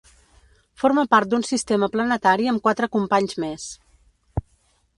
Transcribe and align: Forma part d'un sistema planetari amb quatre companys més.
Forma 0.83 1.01
part 1.11 1.31
d'un 1.33 1.45
sistema 1.49 1.89
planetari 1.97 2.49
amb 2.53 2.63
quatre 2.69 2.89
companys 2.99 3.39
més. 3.47 3.69